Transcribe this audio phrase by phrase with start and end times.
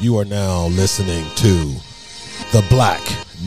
[0.00, 1.52] You are now listening to
[2.52, 3.02] the Black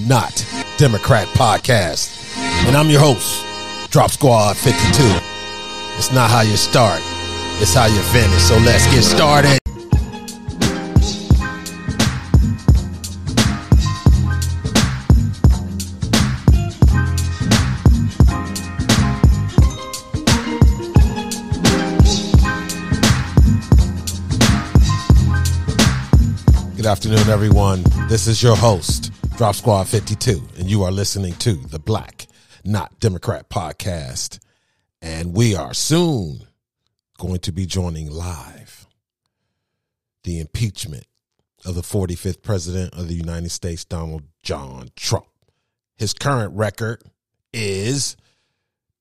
[0.06, 0.46] Not
[0.78, 2.38] Democrat podcast.
[2.68, 3.44] And I'm your host,
[3.90, 4.78] Drop Squad 52.
[5.98, 7.02] It's not how you start,
[7.60, 8.44] it's how you finish.
[8.44, 9.63] So let's get started.
[27.04, 27.84] Afternoon, everyone.
[28.08, 32.28] This is your host, Drop Squad 52, and you are listening to the Black
[32.64, 34.40] Not Democrat podcast.
[35.02, 36.48] And we are soon
[37.18, 38.88] going to be joining live
[40.24, 41.06] the impeachment
[41.66, 45.28] of the 45th President of the United States, Donald John Trump.
[45.98, 47.04] His current record
[47.52, 48.16] is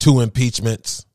[0.01, 1.07] two impeachments,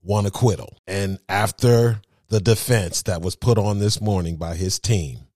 [0.00, 0.78] one acquittal.
[0.88, 5.28] And after the defense that was put on this morning by his team,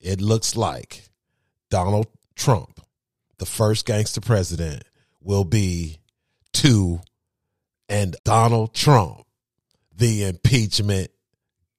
[0.00, 1.08] it looks like
[1.70, 2.80] Donald Trump,
[3.38, 4.84] the first gangster president,
[5.20, 5.98] will be
[6.52, 7.00] two,
[7.88, 9.26] and Donald Trump,
[9.96, 11.10] the impeachment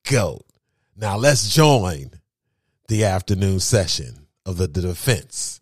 [0.10, 0.46] goat.
[0.96, 2.12] Now let's join
[2.88, 5.60] the afternoon session of the defense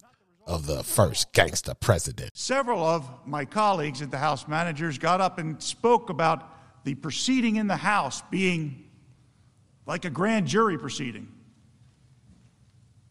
[0.47, 2.29] of the first gangster president.
[2.35, 7.55] Several of my colleagues at the House managers got up and spoke about the proceeding
[7.55, 8.83] in the House being
[9.88, 11.27] like a grand jury proceeding.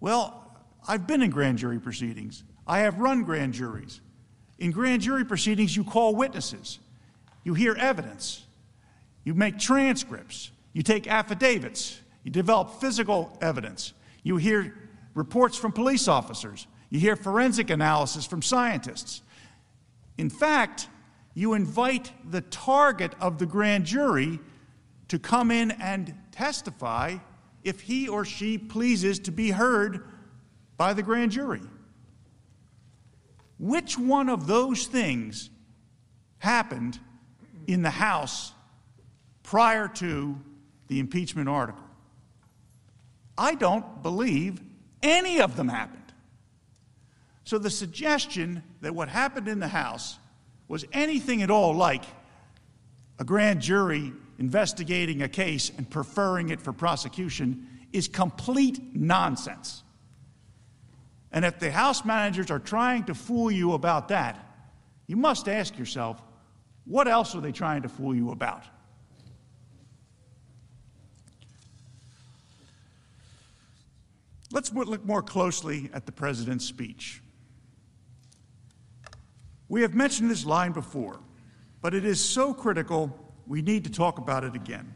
[0.04, 0.44] Well,
[0.86, 2.44] I've been in grand jury proceedings.
[2.66, 4.02] I have run grand juries.
[4.58, 6.78] In grand jury proceedings, you call witnesses,
[7.42, 8.44] you hear evidence,
[9.24, 14.76] you make transcripts, you take affidavits, you develop physical evidence, you hear
[15.14, 19.22] reports from police officers, you hear forensic analysis from scientists.
[20.18, 20.86] In fact,
[21.32, 24.38] you invite the target of the grand jury
[25.08, 27.16] to come in and testify
[27.64, 30.04] if he or she pleases to be heard
[30.76, 31.62] by the grand jury.
[33.58, 35.50] Which one of those things
[36.38, 36.98] happened
[37.66, 38.52] in the House
[39.42, 40.38] prior to
[40.88, 41.82] the impeachment article?
[43.38, 44.60] I don't believe
[45.02, 46.00] any of them happened.
[47.44, 50.18] So the suggestion that what happened in the House
[50.68, 52.04] was anything at all like
[53.18, 59.82] a grand jury investigating a case and preferring it for prosecution is complete nonsense.
[61.32, 64.44] And if the House managers are trying to fool you about that,
[65.06, 66.22] you must ask yourself,
[66.84, 68.64] what else are they trying to fool you about?
[74.52, 77.20] Let's look more closely at the president's speech.
[79.68, 81.18] We have mentioned this line before,
[81.80, 84.94] but it is so critical we need to talk about it again.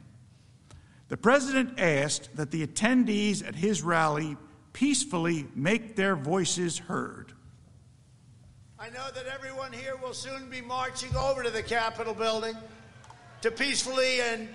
[1.09, 4.37] The president asked that the attendees at his rally
[4.73, 7.33] peacefully make their voices heard.
[8.79, 12.55] I know that everyone here will soon be marching over to the Capitol building
[13.41, 14.49] to peacefully and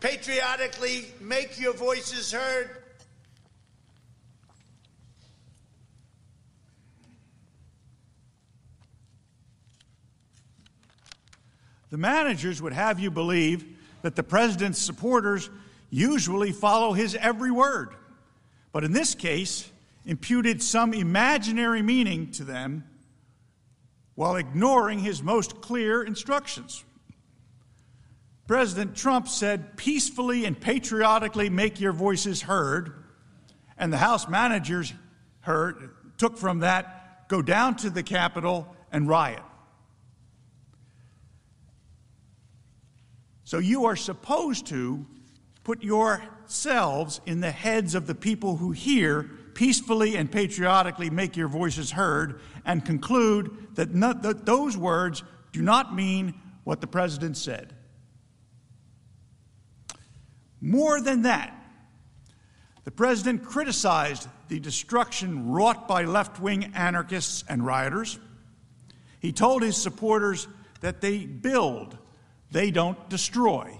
[0.00, 2.79] patriotically make your voices heard.
[11.90, 13.64] The managers would have you believe
[14.02, 15.50] that the president's supporters
[15.90, 17.94] usually follow his every word,
[18.72, 19.70] but in this case,
[20.06, 22.84] imputed some imaginary meaning to them
[24.14, 26.84] while ignoring his most clear instructions.
[28.46, 33.04] President Trump said, peacefully and patriotically make your voices heard,
[33.78, 34.92] and the House managers
[35.40, 39.42] heard, took from that, go down to the Capitol and riot.
[43.50, 45.04] So you are supposed to
[45.64, 49.24] put yourselves in the heads of the people who hear
[49.54, 55.62] peacefully and patriotically make your voices heard and conclude that, not, that those words do
[55.62, 57.74] not mean what the president said.
[60.60, 61.52] More than that,
[62.84, 68.20] the president criticized the destruction wrought by left wing anarchists and rioters.
[69.18, 70.46] He told his supporters
[70.82, 71.98] that they build
[72.50, 73.76] they don't destroy.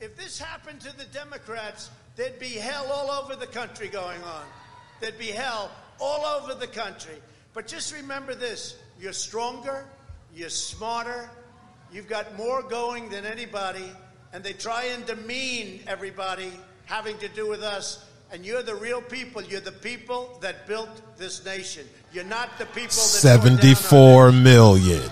[0.00, 4.44] If this happened to the Democrats, there'd be hell all over the country going on.
[5.00, 5.70] There'd be hell
[6.00, 7.16] all over the country.
[7.52, 9.86] But just remember this you're stronger,
[10.34, 11.30] you're smarter,
[11.92, 13.90] you've got more going than anybody,
[14.32, 16.52] and they try and demean everybody
[16.86, 18.04] having to do with us.
[18.32, 19.42] And you're the real people.
[19.42, 20.88] You're the people that built
[21.18, 21.84] this nation.
[22.12, 22.90] You're not the people that.
[22.94, 25.02] 74 million.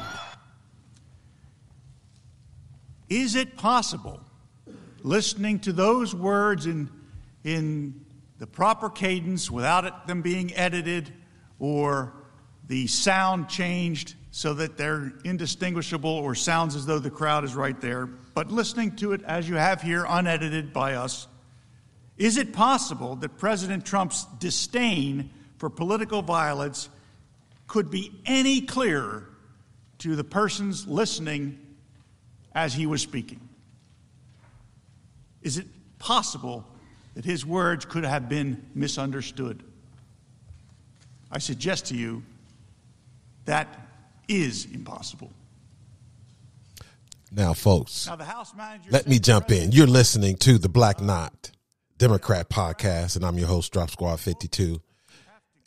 [3.08, 4.20] Is it possible,
[5.02, 6.90] listening to those words in,
[7.42, 8.04] in
[8.38, 11.12] the proper cadence without it, them being edited
[11.58, 12.12] or
[12.66, 17.80] the sound changed so that they're indistinguishable or sounds as though the crowd is right
[17.80, 21.26] there, but listening to it as you have here, unedited by us,
[22.18, 26.88] is it possible that President Trump's disdain for political violence
[27.66, 29.28] could be any clearer
[29.98, 31.58] to the persons listening
[32.58, 33.40] as he was speaking?
[35.42, 35.66] Is it
[36.00, 36.64] possible
[37.14, 39.62] that his words could have been misunderstood?
[41.30, 42.24] I suggest to you
[43.44, 43.68] that
[44.26, 45.30] is impossible.
[47.30, 49.70] Now, folks, Now, the House manager let me jump in.
[49.70, 51.52] You're listening to the Black Not
[51.96, 54.80] Democrat podcast, and I'm your host, Drop Squad 52.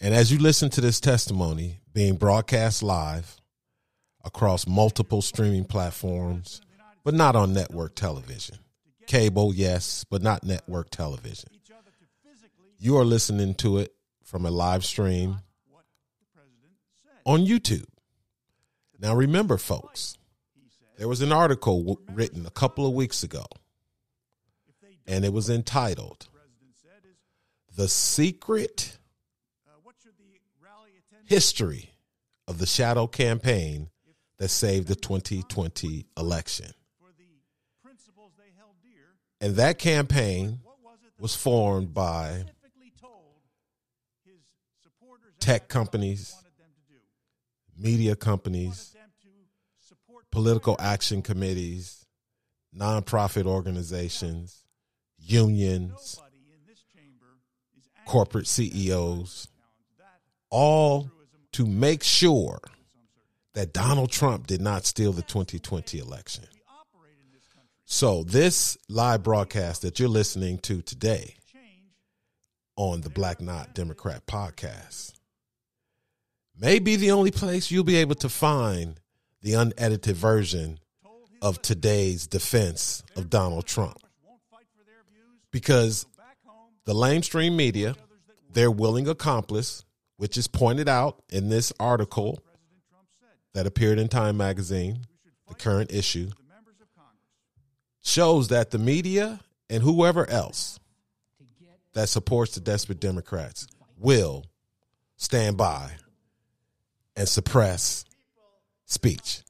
[0.01, 3.37] And as you listen to this testimony being broadcast live
[4.25, 6.59] across multiple streaming platforms,
[7.03, 8.57] but not on network television.
[9.07, 11.49] Cable, yes, but not network television.
[12.77, 13.93] You are listening to it
[14.23, 15.37] from a live stream
[17.25, 17.85] on YouTube.
[18.99, 20.17] Now, remember, folks,
[20.97, 23.45] there was an article w- written a couple of weeks ago,
[25.07, 26.27] and it was entitled
[27.75, 28.97] The Secret
[31.25, 31.89] History
[32.47, 33.89] of the Shadow Campaign
[34.37, 36.71] That Saved the 2020 Election.
[39.41, 40.59] And that campaign
[41.19, 42.45] was formed by
[45.39, 46.35] tech companies,
[47.77, 48.95] media companies,
[50.31, 52.05] political action committees,
[52.75, 54.63] nonprofit organizations,
[55.17, 56.19] unions,
[58.05, 59.47] corporate CEOs,
[60.49, 61.09] all
[61.53, 62.59] to make sure
[63.53, 66.45] that Donald Trump did not steal the 2020 election.
[66.69, 67.69] operate in this country.
[67.93, 71.35] So, this live broadcast that you're listening to today
[72.77, 75.11] on the Black Not Democrat podcast
[76.57, 79.01] may be the only place you'll be able to find
[79.41, 80.79] the unedited version
[81.41, 83.99] of today's defense of Donald Trump.
[85.51, 86.05] Because
[86.85, 87.95] the lamestream media,
[88.53, 89.83] their willing accomplice,
[90.15, 92.39] which is pointed out in this article
[93.53, 95.01] that appeared in Time magazine,
[95.49, 97.21] the current issue, the members of Congress
[98.01, 99.39] shows that the media
[99.69, 100.79] and whoever else
[101.93, 103.67] that supports the desperate Democrats
[103.97, 104.45] will
[105.17, 105.91] stand by
[107.15, 108.05] and suppress
[108.85, 109.41] speech.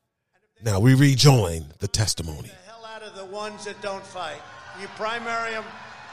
[0.64, 2.50] Now we rejoin the testimony.
[2.50, 4.42] the hell out of the ones that don't fight.
[4.80, 5.64] You primary them.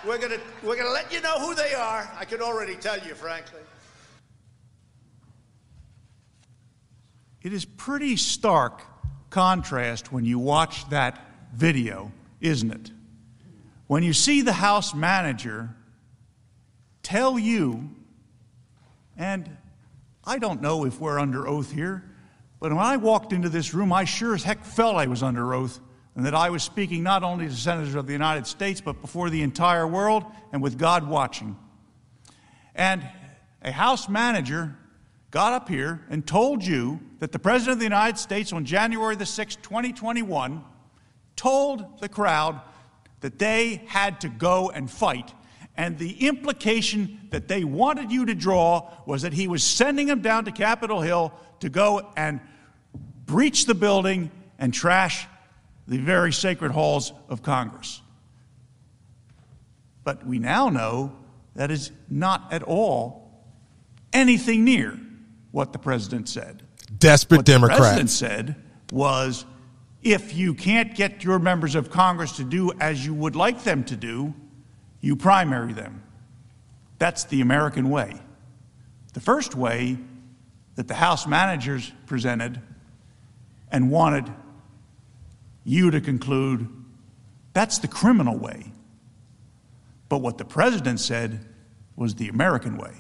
[0.07, 2.11] We're gonna we're gonna let you know who they are.
[2.17, 3.61] I can already tell you, frankly.
[7.43, 8.83] It is pretty stark
[9.31, 11.21] contrast when you watch that
[11.55, 12.91] video, isn't it?
[13.87, 15.75] When you see the House manager
[17.03, 17.91] tell you,
[19.17, 19.57] and
[20.25, 22.05] I don't know if we're under oath here,
[22.61, 25.55] but when I walked into this room, I sure as heck felt I was under
[25.55, 25.81] oath
[26.15, 29.31] and that I was speaking not only to senators of the United States, but before
[29.31, 31.57] the entire world and with God watching.
[32.75, 33.09] And
[33.63, 34.77] a House manager
[35.31, 39.15] got up here and told you that the President of the United States on January
[39.15, 40.65] the 6th, 2021,
[41.39, 42.61] told the crowd
[43.21, 45.33] that they had to go and fight.
[45.77, 50.21] And the implication that they wanted you to draw was that he was sending them
[50.21, 52.41] down to Capitol Hill to go and
[53.25, 55.27] breach the building and trash
[55.87, 58.03] the very sacred halls of Congress.
[60.03, 61.17] But we now know
[61.55, 63.31] that is not at all
[64.13, 64.99] anything near
[65.53, 66.63] what the president said.
[66.99, 68.57] Desperate What the president said
[68.91, 69.45] was
[70.03, 73.85] if you can't get your members of Congress to do as you would like them
[73.85, 74.35] to do,
[75.01, 76.03] you primary them.
[76.99, 78.21] That's the American way.
[79.15, 79.99] The first way
[80.77, 82.61] that the House managers presented
[83.71, 84.33] and wanted
[85.65, 86.69] you to conclude
[87.53, 88.73] that's the criminal way.
[90.09, 91.45] But what the president said
[91.97, 92.93] was the American way.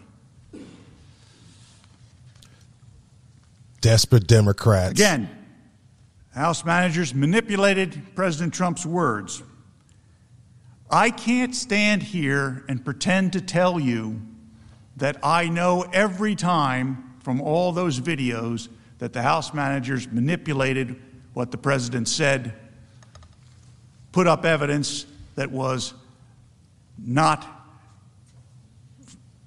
[3.81, 4.91] Desperate Democrats.
[4.91, 5.31] Again,
[6.39, 9.43] House managers manipulated President Trump's words.
[10.91, 14.23] I can't stand here and pretend to tell you
[14.97, 18.69] that I know every time from all those videos
[18.99, 20.97] that the House managers manipulated
[21.35, 22.55] what the president said,
[24.13, 25.93] put up evidence that was
[26.97, 27.47] not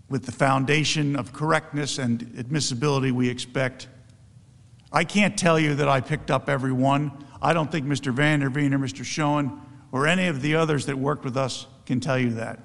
[0.09, 3.87] with the foundation of correctness and admissibility we expect.
[4.91, 7.11] I can't tell you that I picked up every one.
[7.41, 8.13] I don't think Mr.
[8.13, 9.05] Vanderveen or Mr.
[9.05, 12.59] Schoen or any of the others that worked with us can tell you that.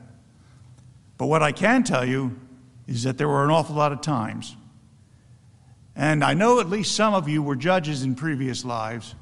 [1.18, 2.38] But what I can tell you
[2.86, 4.56] is that there were an awful lot of times,
[5.94, 9.14] and I know at least some of you were judges in previous lives,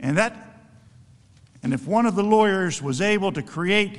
[0.00, 0.46] and that
[1.62, 3.98] and if one of the lawyers was able to create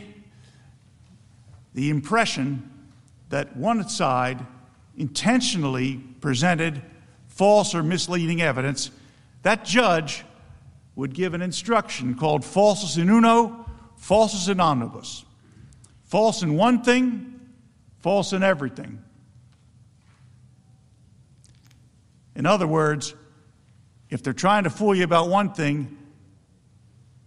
[1.74, 2.72] the impression
[3.30, 4.46] that one side
[4.98, 6.82] intentionally presented
[7.38, 8.90] false or misleading evidence,
[9.44, 10.26] that judge
[10.96, 13.66] would give an instruction called falsus in uno,
[13.98, 15.24] falsus in omnibus.
[16.06, 17.40] False in one thing,
[18.02, 19.04] false in everything.
[22.36, 23.14] In other words,
[24.10, 25.96] if they're trying to fool you about one thing,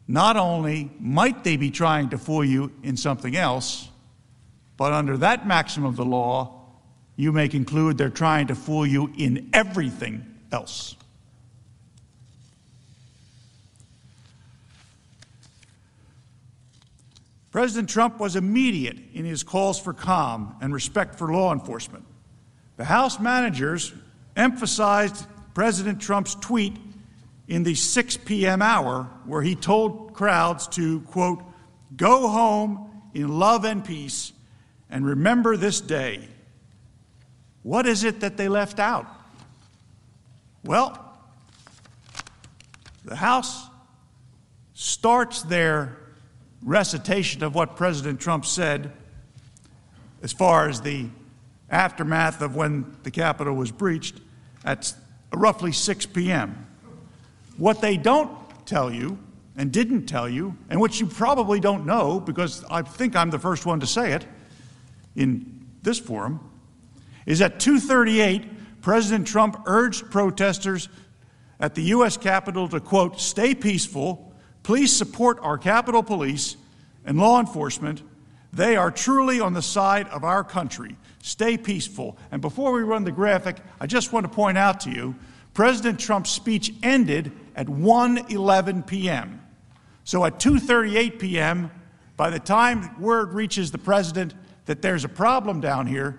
[0.09, 3.89] not only might they be trying to fool you in something else,
[4.77, 6.60] but under that maxim of the law,
[7.21, 10.97] you may conclude they're trying to fool you in everything else.
[17.51, 22.07] President Trump was immediate in his calls for calm and respect for law enforcement.
[22.79, 23.93] The House managers
[24.35, 26.79] emphasized President Trump's tweet
[27.49, 28.63] in the 6 p.m.
[28.63, 31.43] hour, where he told crowds to, quote,
[31.95, 34.33] go home in love and peace
[34.89, 36.27] and remember this day.
[37.63, 39.07] What is it that they left out?
[40.65, 41.07] Well,
[43.05, 43.67] the House
[44.75, 45.97] starts their
[46.63, 48.93] recitation of what President Trump said
[50.23, 51.07] as far as the
[51.71, 54.21] aftermath of when the Capitol was breached
[54.65, 54.93] at
[55.33, 56.67] roughly 6 p.m.
[57.57, 58.31] What they don't
[58.67, 59.19] tell you
[59.57, 63.39] and didn't tell you, and which you probably don't know because I think I'm the
[63.39, 64.27] first one to say it
[65.17, 66.50] in this forum,
[67.31, 70.89] is at 238 President Trump urged protesters
[71.61, 74.35] at the US Capitol to quote, "stay peaceful,
[74.65, 76.57] please support our Capitol Police
[77.05, 78.03] and law enforcement.
[78.53, 80.97] They are truly on the side of our country.
[81.23, 84.91] Stay peaceful." And before we run the graphic, I just want to point out to
[84.91, 85.15] you
[85.55, 89.41] President Trump's speech ended at 1:11 p.m.
[90.03, 91.71] So at 2:38 p.m.,
[92.17, 94.35] by the time word reaches the president
[94.67, 96.19] that there's a problem down here,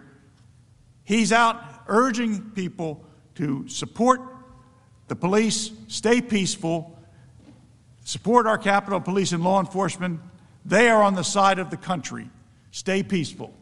[1.03, 3.03] he's out urging people
[3.35, 4.21] to support
[5.07, 6.97] the police, stay peaceful,
[8.05, 10.19] support our Capitol Police and law enforcement.
[10.65, 12.29] They are on the side of the country.
[12.71, 13.53] Stay peaceful.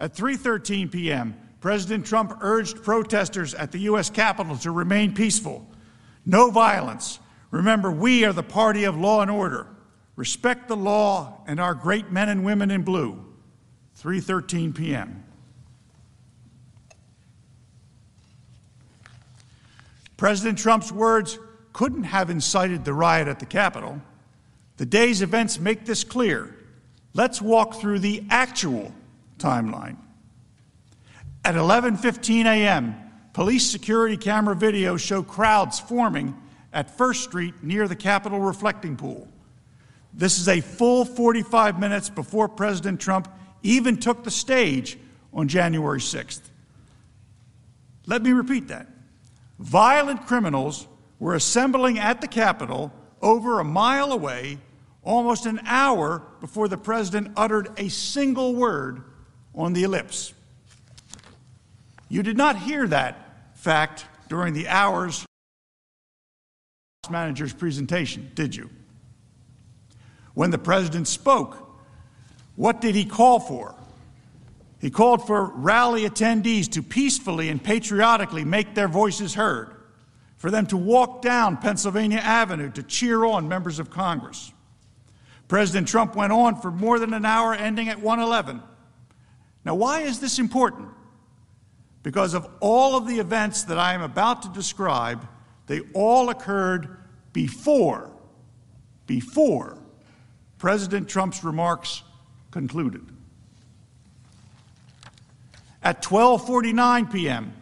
[0.00, 5.66] At 3:13 p.m., President Trump urged protesters at the US Capitol to remain peaceful.
[6.24, 7.20] No violence.
[7.50, 9.66] Remember, we are the party of law and order.
[10.16, 13.22] Respect the law and our great men and women in blue.
[14.02, 15.22] 3:13 p.m.
[20.16, 21.38] President Trump's words
[21.74, 24.00] couldn't have incited the riot at the Capitol.
[24.78, 26.56] The day's events make this clear.
[27.12, 28.94] Let's walk through the actual
[29.40, 29.96] timeline.
[31.44, 32.94] At 11:15 a.m.,
[33.32, 36.36] police security camera video show crowds forming
[36.72, 39.26] at First Street near the Capitol reflecting pool.
[40.12, 43.28] This is a full 45 minutes before President Trump
[43.62, 44.98] even took the stage
[45.32, 46.42] on January 6th.
[48.06, 48.88] Let me repeat that.
[49.58, 52.92] Violent criminals were assembling at the Capitol
[53.22, 54.58] over a mile away
[55.02, 59.04] almost an hour before the president uttered a single word
[59.60, 60.32] on the ellipse.
[62.08, 65.24] You did not hear that fact during the House
[67.08, 68.70] manager's presentation, did you?
[70.34, 71.56] When the president spoke,
[72.56, 73.74] what did he call for?
[74.80, 79.74] He called for rally attendees to peacefully and patriotically make their voices heard,
[80.36, 84.52] for them to walk down Pennsylvania Avenue to cheer on members of Congress.
[85.48, 88.62] President Trump went on for more than an hour, ending at 111.
[89.64, 90.88] Now, why is this important?
[92.02, 95.26] Because of all of the events that I am about to describe,
[95.66, 96.96] they all occurred
[97.32, 98.10] before,
[99.06, 99.78] before
[100.58, 102.02] President Trump's remarks
[102.50, 103.06] concluded.
[105.82, 107.52] At 12:49 p.m.,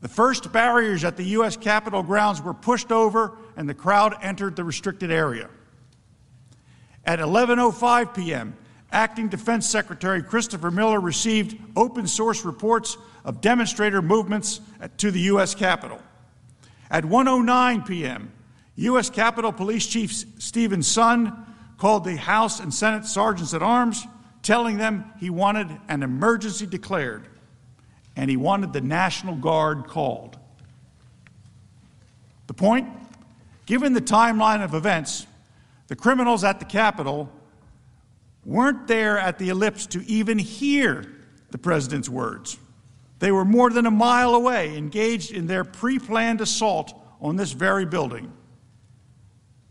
[0.00, 4.56] the first barriers at the US Capitol grounds were pushed over and the crowd entered
[4.56, 5.48] the restricted area.
[7.04, 8.56] At 11:05 p.m.,
[8.92, 14.60] Acting Defense Secretary Christopher Miller received open source reports of demonstrator movements
[14.96, 15.54] to the U.S.
[15.54, 16.00] Capitol.
[16.90, 18.32] At 1:09 p.m.,
[18.76, 19.10] U.S.
[19.10, 21.46] Capitol Police Chief Steven Sund
[21.78, 24.06] called the House and Senate sergeants at arms
[24.42, 27.28] telling them he wanted an emergency declared
[28.16, 30.38] and he wanted the National Guard called.
[32.46, 32.88] The point?
[33.66, 35.26] Given the timeline of events,
[35.86, 37.30] the criminals at the Capitol
[38.44, 41.04] weren't there at the ellipse to even hear
[41.50, 42.58] the president's words.
[43.18, 47.52] They were more than a mile away, engaged in their pre planned assault on this
[47.52, 48.32] very building.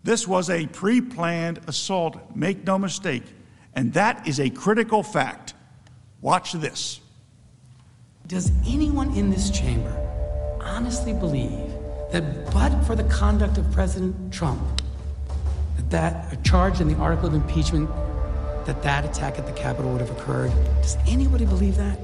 [0.03, 3.23] This was a pre planned assault, make no mistake,
[3.73, 5.55] and that is a critical fact.
[6.21, 6.99] Watch this.
[8.27, 9.95] Does anyone in this chamber
[10.61, 11.73] honestly believe
[12.11, 14.61] that, but for the conduct of President Trump,
[15.77, 17.89] that, that a charge in the article of impeachment,
[18.69, 20.51] that that attack at the Capitol would have occurred?
[20.83, 21.97] Does anybody believe that?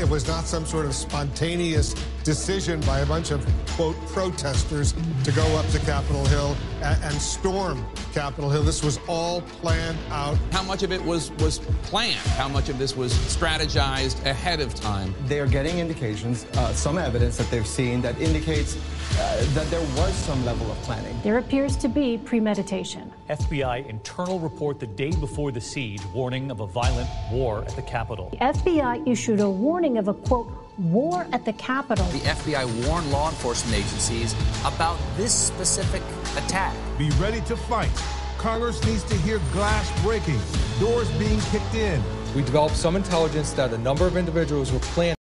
[0.00, 5.32] It was not some sort of spontaneous decision by a bunch of, quote, protesters to
[5.32, 8.62] go up to Capitol Hill and, and, storm Capitol Hill.
[8.62, 10.36] This was all planned out.
[10.50, 12.14] How much of it was, was planned?
[12.36, 15.14] How much of this was strategized ahead of time?
[15.26, 18.76] They are getting indications, uh, some evidence that they've seen that indicates
[19.18, 21.16] uh, that there was some level of planning.
[21.22, 23.12] There appears to be premeditation.
[23.28, 27.82] FBI internal report the day before the siege warning of a violent war at the
[27.82, 28.30] Capitol.
[28.30, 30.46] The FBI issued a warning of a quote
[30.78, 32.06] war at the Capitol.
[32.06, 34.32] The FBI warned law enforcement agencies
[34.64, 36.00] about this specific
[36.36, 36.76] attack.
[36.96, 37.90] Be ready to fight.
[38.38, 40.38] Congress needs to hear glass breaking,
[40.78, 42.00] doors being kicked in.
[42.36, 45.16] We developed some intelligence that a number of individuals were planning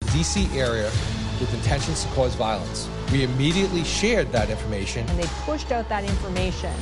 [0.00, 0.48] the D.C.
[0.58, 0.90] area
[1.38, 2.88] with intentions to cause violence.
[3.12, 5.06] We immediately shared that information.
[5.06, 6.72] And they pushed out that information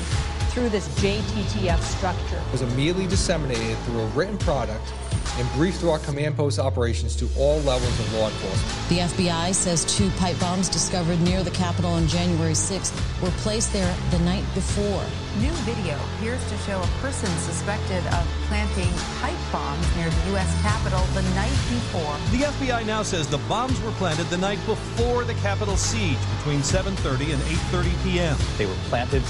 [0.51, 2.37] through this JTTF structure.
[2.37, 4.93] It was immediately disseminated through a written product
[5.39, 8.89] and briefed through our command post operations to all levels of law enforcement.
[8.89, 13.73] The FBI says two pipe bombs discovered near the Capitol on January 6th were placed
[13.73, 15.05] there the night before.
[15.39, 20.63] New video appears to show a person suspected of planting pipe bombs near the U.S.
[20.63, 22.17] Capitol the night before.
[22.31, 26.61] The FBI now says the bombs were planted the night before the Capitol siege between
[26.61, 28.37] 7.30 and 8.30 p.m.
[28.57, 29.23] They were planted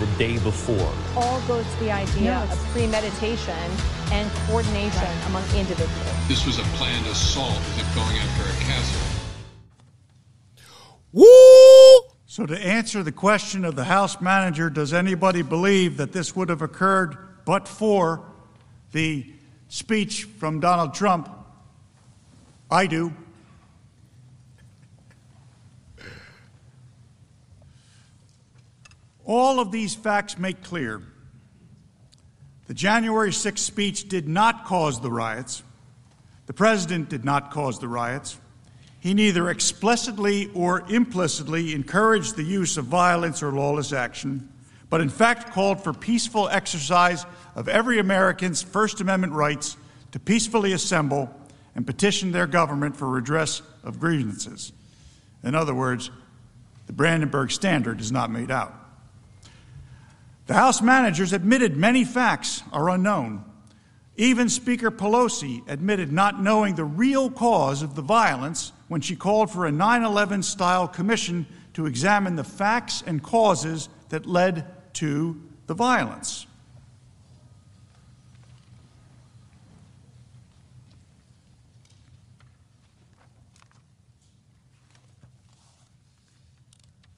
[0.00, 0.92] the day before.
[1.14, 3.54] All goes to the idea no, of premeditation
[4.10, 5.26] and coordination right.
[5.26, 6.28] among individuals.
[6.28, 9.20] This was a planned assault as if going after a castle.
[11.12, 12.10] Woo!
[12.26, 16.48] So, to answer the question of the House manager, does anybody believe that this would
[16.48, 18.24] have occurred but for
[18.92, 19.26] the
[19.68, 21.28] speech from Donald Trump?
[22.70, 23.12] I do.
[29.30, 31.00] All of these facts make clear
[32.66, 35.62] the January 6th speech did not cause the riots.
[36.46, 38.40] The president did not cause the riots.
[38.98, 44.48] He neither explicitly or implicitly encouraged the use of violence or lawless action,
[44.88, 49.76] but in fact called for peaceful exercise of every American's First Amendment rights
[50.10, 51.32] to peacefully assemble
[51.76, 54.72] and petition their government for redress of grievances.
[55.44, 56.10] In other words,
[56.88, 58.79] the Brandenburg Standard is not made out.
[60.50, 63.44] The House managers admitted many facts are unknown.
[64.16, 69.52] Even Speaker Pelosi admitted not knowing the real cause of the violence when she called
[69.52, 75.40] for a 9 11 style commission to examine the facts and causes that led to
[75.68, 76.48] the violence.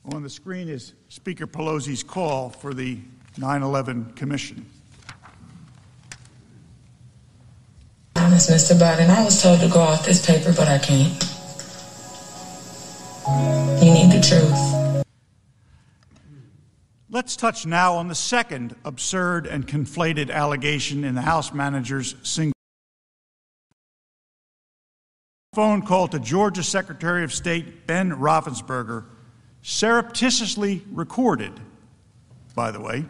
[0.05, 2.99] On the screen is Speaker Pelosi's call for the
[3.39, 4.67] 9 11 Commission.
[8.17, 8.77] Honest, Mr.
[8.77, 11.13] Biden, I was told to go off this paper, but I can't.
[13.83, 15.05] You need the truth.
[17.09, 22.53] Let's touch now on the second absurd and conflated allegation in the House manager's single
[25.53, 29.05] phone call to Georgia Secretary of State Ben Raffensperger,
[29.63, 31.53] surreptitiously recorded,
[32.55, 33.05] by the way,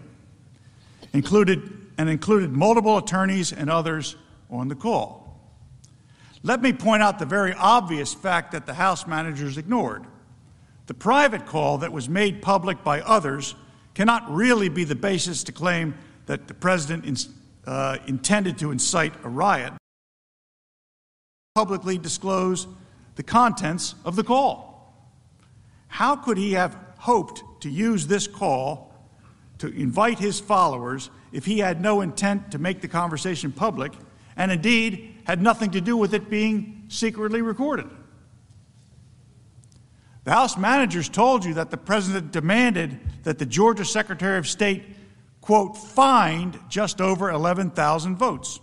[1.12, 4.16] included, and included multiple attorneys and others
[4.50, 5.22] on the call.
[6.42, 10.04] Let me point out the very obvious fact that the House managers ignored.
[10.86, 13.54] The private call that was made public by others
[13.94, 15.94] cannot really be the basis to claim
[16.26, 17.16] that the president in,
[17.66, 19.72] uh, intended to incite a riot.
[21.54, 22.66] Publicly disclose
[23.14, 24.71] the contents of the call.
[25.92, 28.94] How could he have hoped to use this call
[29.58, 33.92] to invite his followers if he had no intent to make the conversation public
[34.34, 37.90] and indeed had nothing to do with it being secretly recorded.
[40.24, 44.84] The House managers told you that the president demanded that the Georgia Secretary of State,
[45.42, 48.60] quote, find just over 11,000 votes.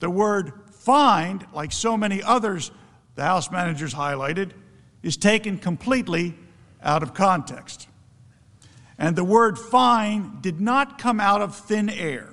[0.00, 2.70] The word find, like so many others
[3.14, 4.50] the House managers highlighted,
[5.04, 6.34] is taken completely
[6.82, 7.86] out of context.
[8.98, 12.30] And the word fine did not come out of thin air.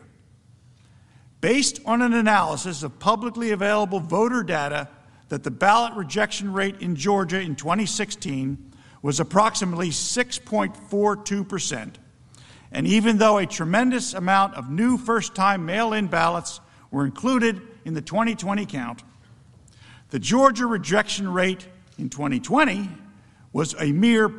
[1.42, 4.88] Based on an analysis of publicly available voter data
[5.28, 11.96] that the ballot rejection rate in Georgia in 2016 was approximately 6.42%.
[12.72, 17.62] And even though a tremendous amount of new first time mail in ballots were included
[17.84, 19.04] in the 2020 count,
[20.12, 22.90] the Georgia rejection rate in 2020
[23.54, 24.34] was a mere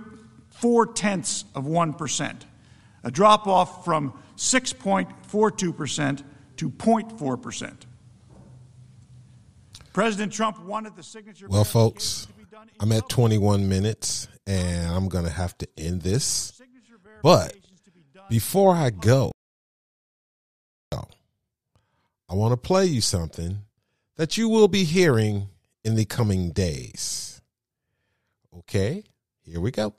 [0.51, 2.37] four tenths of 1%,
[3.05, 6.23] a drop off from 6.42%
[6.57, 7.75] to 0.4%.
[9.93, 11.49] President Trump wanted the signature.
[11.49, 12.29] Well, folks,
[12.81, 16.61] I'm at 21 minutes and I'm going to have to end this.
[17.23, 17.55] But
[18.31, 19.33] before I go,
[22.33, 23.59] I want to play you something
[24.17, 25.49] that you will be hearing
[25.85, 27.32] in the coming days.
[28.59, 29.03] Okay,
[29.45, 29.95] here we go.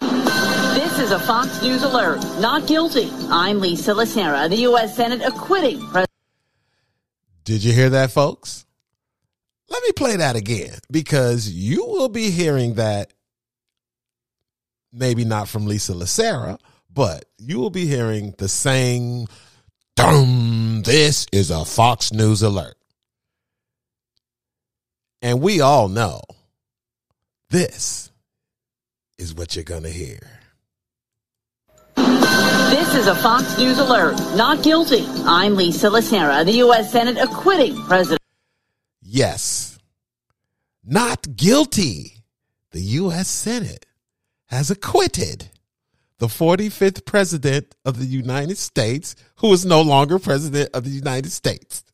[0.00, 2.20] This is a Fox News alert.
[2.40, 3.10] Not guilty.
[3.30, 4.94] I'm Lisa Lacera, the U.S.
[4.94, 6.10] Senate acquitting President.
[7.44, 8.66] Did you hear that, folks?
[9.70, 13.12] Let me play that again because you will be hearing that
[14.92, 16.58] maybe not from Lisa Lacera,
[16.92, 19.26] but you will be hearing the same
[19.96, 22.76] Dum, this is a Fox News alert.
[25.22, 26.20] And we all know
[27.50, 28.10] this
[29.18, 30.20] is what you're going to hear.
[31.96, 34.16] This is a Fox News alert.
[34.36, 35.06] Not guilty.
[35.24, 36.92] I'm Lisa Lacera, the U.S.
[36.92, 38.20] Senate acquitting President.
[39.02, 39.78] Yes,
[40.84, 42.12] not guilty.
[42.72, 43.28] The U.S.
[43.28, 43.86] Senate
[44.46, 45.48] has acquitted
[46.18, 51.30] the 45th president of the United States, who is no longer president of the United
[51.30, 51.84] States.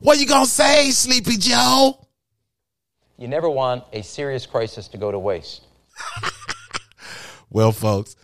[0.00, 2.05] What are you gonna say, Sleepy Joe?
[3.18, 5.64] You never want a serious crisis to go to waste.
[7.50, 8.14] well, folks,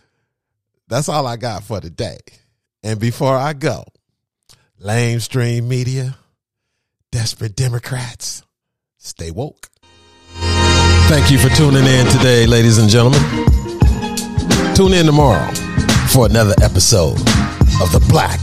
[0.87, 2.19] that's all I got for today.
[2.83, 3.85] And before I go,
[4.79, 6.15] lamestream media,
[7.11, 8.43] desperate Democrats,
[8.97, 9.69] stay woke.
[11.07, 13.21] Thank you for tuning in today, ladies and gentlemen.
[14.75, 15.51] Tune in tomorrow
[16.09, 17.17] for another episode
[17.81, 18.39] of the Black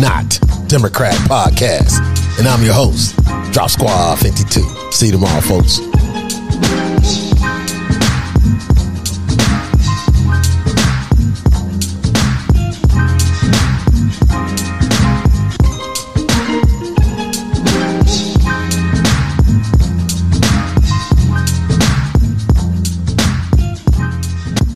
[0.00, 2.00] Not Democrat podcast.
[2.38, 3.14] And I'm your host,
[3.52, 4.92] Drop Squad 52.
[4.92, 6.01] See you tomorrow, folks.